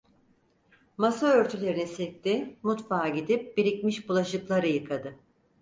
Masa 0.97 1.27
örtülerini 1.27 1.87
silkti, 1.87 2.57
mutfağa 2.63 3.09
gidip 3.09 3.57
birikmiş 3.57 4.09
bulaşıkları 4.09 4.67
yıkadı. 4.67 5.15